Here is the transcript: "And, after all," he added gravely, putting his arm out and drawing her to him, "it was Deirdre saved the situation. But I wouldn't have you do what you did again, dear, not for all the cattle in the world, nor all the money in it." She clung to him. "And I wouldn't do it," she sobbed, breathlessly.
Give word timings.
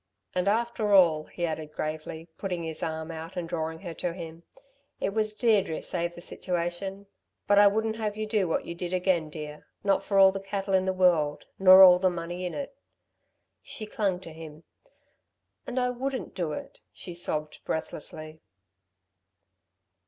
"And, 0.33 0.47
after 0.47 0.93
all," 0.93 1.25
he 1.25 1.45
added 1.45 1.73
gravely, 1.73 2.27
putting 2.39 2.63
his 2.63 2.81
arm 2.81 3.11
out 3.11 3.37
and 3.37 3.47
drawing 3.47 3.81
her 3.81 3.93
to 3.93 4.13
him, 4.13 4.41
"it 4.99 5.09
was 5.11 5.35
Deirdre 5.35 5.79
saved 5.83 6.15
the 6.15 6.21
situation. 6.21 7.05
But 7.45 7.59
I 7.59 7.67
wouldn't 7.67 7.97
have 7.97 8.17
you 8.17 8.25
do 8.25 8.47
what 8.47 8.65
you 8.65 8.73
did 8.73 8.95
again, 8.95 9.29
dear, 9.29 9.67
not 9.83 10.03
for 10.03 10.17
all 10.17 10.31
the 10.31 10.39
cattle 10.41 10.73
in 10.73 10.85
the 10.85 10.91
world, 10.91 11.45
nor 11.59 11.83
all 11.83 11.99
the 11.99 12.09
money 12.09 12.47
in 12.47 12.55
it." 12.55 12.75
She 13.61 13.85
clung 13.85 14.19
to 14.21 14.33
him. 14.33 14.63
"And 15.67 15.79
I 15.79 15.91
wouldn't 15.91 16.33
do 16.33 16.51
it," 16.51 16.81
she 16.91 17.13
sobbed, 17.13 17.63
breathlessly. 17.63 18.41